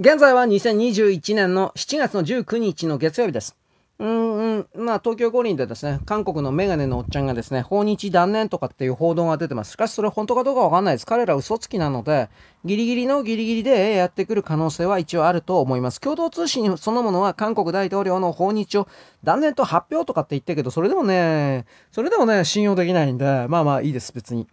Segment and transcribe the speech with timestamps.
[0.00, 3.54] 現在は2021年の7月の19日の月曜日です。
[3.98, 9.72] うーん、まあ、東京五輪でですね、韓国のメガネのおっちゃんがですね、訪日断念とかっていう報道が出てます。
[9.72, 11.06] しかしそれ本当かどうかわかんないです。
[11.06, 12.30] 彼ら嘘つきなので、
[12.64, 16.00] ギリギリのギリギリでやってくる可能性は一応あると思います。
[16.00, 18.88] 共同通信そのものは韓国大統領の訪日を
[19.22, 24.48] 断念と発表とかって言ってるけど、それでもね、それでもね、信用できないんで、まあまあいいです、別に。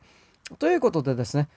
[0.59, 1.48] ということでですね、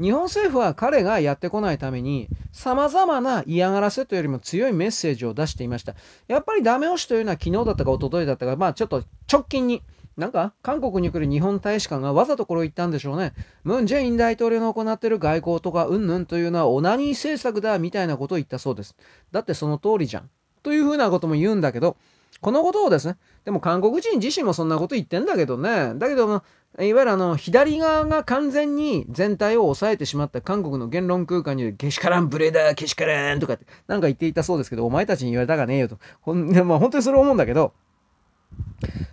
[0.00, 5.94] 日本政府は彼がやってこないために様々な嫌がらせというよりも強いメッセージを出していました。
[6.26, 9.82] やっぱりダメ押しというのは昨日だったか一昨日だったか、まあちょっと直近に、
[10.16, 13.34] なんか韓国に来る日本大使館がわざとこれを言ったんでしょうね。
[13.62, 18.96] ムン・ジェイン大統領の行っている外交とかうんぬんというのはオナニー政策だみたいなことを言ったそうです。
[19.32, 20.30] だってその通りじゃん。
[20.62, 21.98] というふうなことも言うんだけど、
[22.40, 26.42] このことをですね、でも韓国人自身もそんなこと言ってんだけどね、だけども、
[26.78, 35.98] いわゆるあの、左側が完全に全体を抑えてしまった韓国の言論空間に、けしからん、ブレーダー、けしからんとかって、なんか言っていたそうですけど、お前たちに言われたかねえよと。
[36.20, 37.74] ほんで、まあ本当にそれ思うんだけど、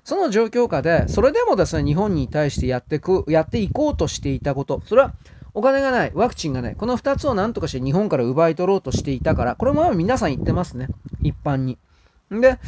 [0.03, 5.13] その状況下で、それでもですね、日本に対してやってく、やっていこうとしていたこと、それは、
[5.53, 10.91] お金がない、ワクチンがない、この2つを何とかして日本から奪い取ろうとしていたから、これも皆さん言ってますね、
[11.23, 11.77] 一般に。
[12.31, 12.59] で、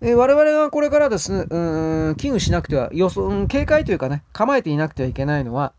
[0.00, 5.72] えー、我々がこれからですね、うん、危惧しなくては、予想、警戒というかね、構えていなくてはいけないのは、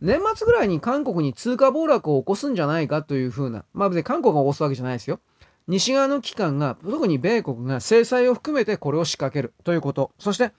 [0.00, 5.20] 年末ぐらいに韓国に通貨暴落を起こすんじゃないかというふうな、まあ別に韓国が起こすわけじゃないですよ。
[5.68, 10.10] 西側の機関が、特に米国が制裁を含めてこれを仕掛けるということ。
[10.18, 10.50] そして、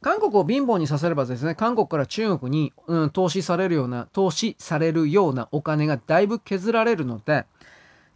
[0.00, 7.46] 韓国を貧乏にさせればですね、韓国から中国に、うん、投資されるような、投資されるようなお金がだいぶ削られるので、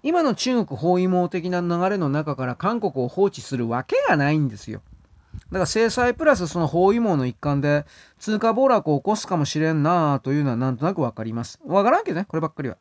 [0.02, 4.82] 今の中国包囲網的な流れの中から韓国を放置するわけがないんですよ。
[5.50, 7.84] だから制裁プラスその包囲網の一環で
[8.18, 11.60] 通貨暴落を起こすかもしれんなというのはなんとなくわかります。
[11.64, 12.76] わからんけどね、こればっかりは。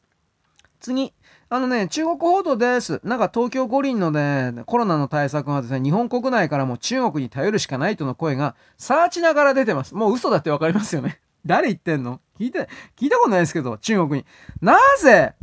[0.80, 1.14] 次。
[1.50, 3.02] あのね、中国報道です。
[3.04, 9.94] なんか東京五輪のね、コロナの対策はですね、日本国内からも中国に頼るしかないとの声が、サーチながら出てます。
[9.94, 11.20] もう嘘だってわかりますよね。
[11.46, 12.20] 誰言ってんの？
[12.40, 14.26] 聞いて、聞いたことないですけど、中国に。
[14.62, 15.36] なぜ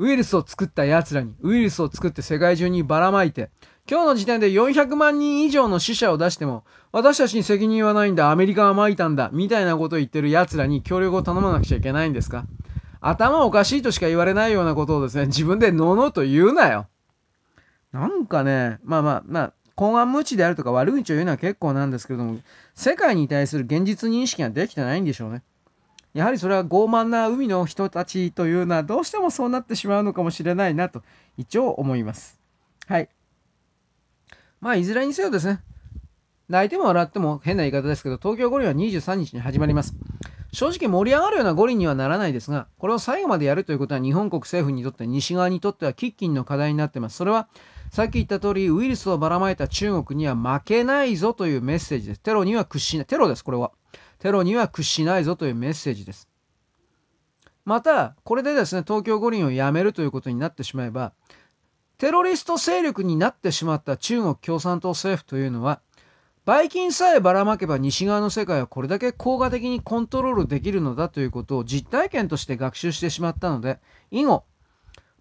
[0.00, 3.50] ウイルスを作った奴らに、ウイルスを作って世界中にばらまいて、
[3.86, 12.46] 今日の時点で400万人以上の死者を出しても、私たちに責任はないんだ、アメリカが撒いたんだ、みたいなことを言ってる奴らに協力を頼まなくちゃいけないんですか？
[13.02, 16.86] 頭おかしいとしか言われないようなことをですね、自分でののと言うなよ。
[17.92, 22.38] なんかね、まあまあまあ、公安無知であるとか悪口を言うのは結構なんですけれども、
[22.74, 25.42] 世界に対する現実認識ができてないんでしょうね。
[26.12, 31.02] やはりそれは傲慢な海の人たちというのはどうしてもそうなってしまうのかもしれないなと
[31.36, 32.40] 一応思います。
[32.86, 33.08] はい。
[34.60, 35.60] まあいずれにせよですね。
[36.48, 39.96] 泣いても笑っても変な言い方ですけど、東京五輪は23日に始まります。
[40.52, 47.16] 正直盛り上がるような五輪にはならないですが、これを最後までやるということは日本国政府にとって、西側にとっては喫緊の課題になっています。
[47.16, 47.48] それは、
[47.90, 52.20] さっき言った通り、ウイルスをばらまいた中国には負けないぞというメッセージです。
[52.20, 53.06] テロには屈しない。
[53.06, 53.72] テロです、これは。
[54.18, 56.28] テロには屈しないぞというメッセージです。
[57.64, 61.12] また、これでですね、東京五輪をやめるということになってしまえば、
[61.98, 65.80] テロリスト勢力になってしまった中国共産党政府というのは、
[66.50, 73.78] バイキンさえばらまけば西側の世界はこれだけ効果的にコントロールできるのだということを実体験として学習してしまったので、
[74.10, 74.42] 以後、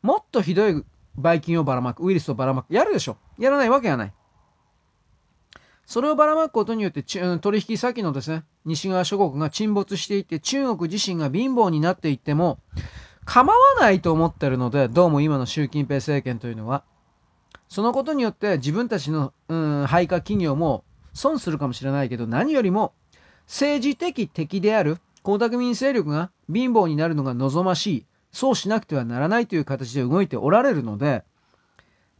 [0.01, 0.83] もっとひどい
[1.15, 3.17] バイキンをばらまく、ウイルスをばらまく、やるでしょ。
[3.37, 4.13] やらないわけがない。
[5.85, 12.57] それをばらまくことによって取引先のですね、西側諸国が沈没していって中国自身が貧乏になっていっても
[13.25, 16.83] 構わないと思ってるので、どうも今の習近平政権というのは、
[17.67, 22.93] そのことによって自分たちの、うん、配下企業も損するかもしれないけど、何よりも
[23.45, 31.23] 政治的敵である江沢民勢力が貧乏になるのが望ましい、そうしなくてはならないという形で動いておられるので、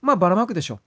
[0.02, 0.80] まあばらまくでしょう。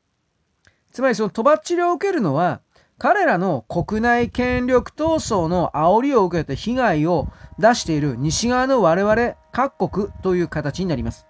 [0.92, 2.60] つまりそのとばっちりを受けるのは、
[2.98, 11.26] 彼らの国内権力闘争の煽りを受けて被害を出している西側の我々各国という形になります。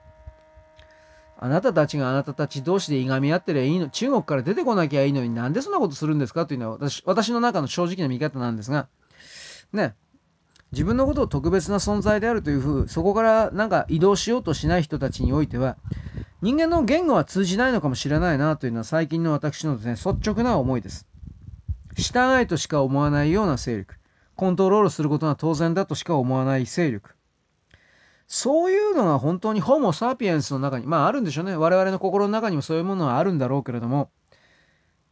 [1.44, 6.46] あなたたちがあなたたち同士でいがみ合ってりゃいいの、中国から出てこなきゃいいのになんでそんなことするんですか？
[6.46, 8.86] というのは私私の中の正直な見方なんですが、
[9.72, 9.96] ね、
[10.70, 15.78] 自分のことを特別な存在であるというふう、そこからなんか移動しようとしない人たちにおいては、
[16.42, 21.08] 人間の言語は通じないのかもしれないなというのは最近の私のですね、率直な思いです。
[21.96, 23.96] 従えとしか思わないような勢力。
[24.36, 27.10] コントロールすることが当然だとしか思わない勢力。
[28.34, 31.54] そういうのが本当にホモ・サピエンスの中に、まああるんでしょうね。
[31.54, 34.08] 我々の心の中にもそういうものはあるんだろうけれども、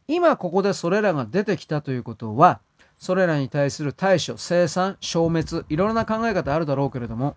[0.07, 2.61] 今ここでそれらが出てきたということは、
[2.97, 7.35] それらに対する対処、生産、消滅、いろんな考え方あるだろうけれども、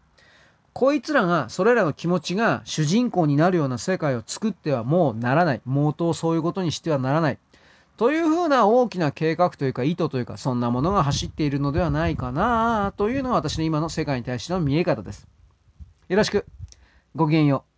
[0.72, 5.60] こいつらが、それらの気持ちが主人公になるような世界を作ってはもうならない。
[5.66, 7.38] 毛頭そういうことにしてはならない。
[7.98, 15.28] というふうな大きな計画というか意図というか、そんなものが走っているのではないかなというのが私の今の世界に対しての見え方です。
[16.08, 16.46] よろしく。
[17.14, 17.73] ごきげんよう。